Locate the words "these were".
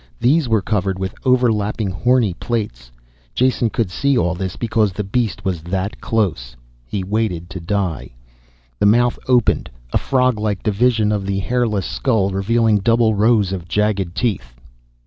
0.19-0.63